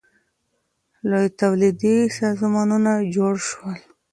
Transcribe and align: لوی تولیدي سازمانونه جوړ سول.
لوی 1.09 1.27
تولیدي 1.39 1.97
سازمانونه 2.17 2.93
جوړ 3.15 3.33
سول. 3.49 3.79